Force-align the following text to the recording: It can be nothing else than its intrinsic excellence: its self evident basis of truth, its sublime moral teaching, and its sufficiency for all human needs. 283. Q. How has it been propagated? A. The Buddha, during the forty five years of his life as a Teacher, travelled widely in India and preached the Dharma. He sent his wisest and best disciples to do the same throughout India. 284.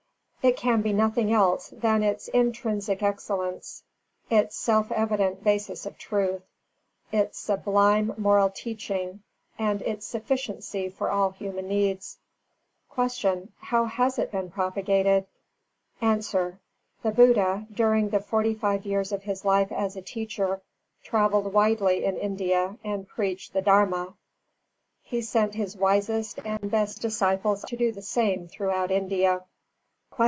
It 0.43 0.57
can 0.57 0.81
be 0.81 0.91
nothing 0.91 1.31
else 1.31 1.67
than 1.69 2.01
its 2.01 2.27
intrinsic 2.29 3.03
excellence: 3.03 3.83
its 4.27 4.55
self 4.57 4.91
evident 4.91 5.43
basis 5.43 5.85
of 5.85 5.99
truth, 5.99 6.41
its 7.11 7.37
sublime 7.37 8.15
moral 8.17 8.49
teaching, 8.49 9.21
and 9.59 9.83
its 9.83 10.03
sufficiency 10.07 10.89
for 10.89 11.11
all 11.11 11.29
human 11.29 11.67
needs. 11.67 12.17
283. 12.95 13.41
Q. 13.41 13.49
How 13.59 13.85
has 13.85 14.17
it 14.17 14.31
been 14.31 14.49
propagated? 14.49 15.27
A. 16.01 16.11
The 16.25 16.57
Buddha, 17.11 17.67
during 17.71 18.09
the 18.09 18.19
forty 18.19 18.55
five 18.55 18.83
years 18.83 19.11
of 19.11 19.21
his 19.21 19.45
life 19.45 19.71
as 19.71 19.95
a 19.95 20.01
Teacher, 20.01 20.63
travelled 21.03 21.53
widely 21.53 22.03
in 22.03 22.17
India 22.17 22.79
and 22.83 23.07
preached 23.07 23.53
the 23.53 23.61
Dharma. 23.61 24.15
He 25.03 25.21
sent 25.21 25.53
his 25.53 25.77
wisest 25.77 26.39
and 26.43 26.71
best 26.71 26.99
disciples 26.99 27.63
to 27.65 27.77
do 27.77 27.91
the 27.91 28.01
same 28.01 28.47
throughout 28.47 28.89
India. 28.89 29.29
284. 29.45 29.49